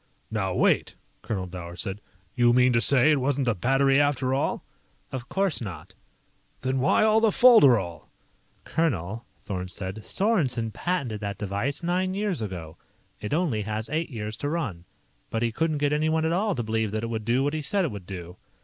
"Now 0.31 0.55
wait" 0.55 0.95
Colonel 1.21 1.45
Dower 1.45 1.75
said. 1.75 2.01
"You 2.33 2.53
mean 2.53 2.73
to 2.73 2.81
say 2.81 3.11
it 3.11 3.19
wasn't 3.21 3.47
a 3.47 3.53
battery 3.53 4.01
after 4.01 4.33
all?" 4.33 4.63
"Of 5.11 5.29
course 5.29 5.61
not." 5.61 5.93
"Then 6.61 6.79
why 6.79 7.03
all 7.03 7.19
the 7.21 7.29
folderol?" 7.31 8.07
"Colonel," 8.63 9.25
Thorn 9.43 9.67
said, 9.67 10.03
"Sorensen 10.03 10.71
patented 10.71 11.19
that 11.21 11.37
device 11.37 11.83
nine 11.83 12.15
years 12.15 12.41
ago. 12.41 12.77
It 13.19 13.31
only 13.31 13.61
has 13.61 13.89
eight 13.91 14.09
years 14.09 14.35
to 14.37 14.49
run. 14.49 14.85
But 15.29 15.43
he 15.43 15.51
couldn't 15.51 15.77
get 15.77 15.93
anyone 15.93 16.25
at 16.25 16.33
all 16.33 16.55
to 16.55 16.63
believe 16.63 16.89
that 16.93 17.03
it 17.03 17.09
would 17.11 17.23
do 17.23 17.43
what 17.43 17.53
he 17.53 17.61
said 17.61 17.85
it 17.85 17.91
would 17.91 18.07
do. 18.07 18.37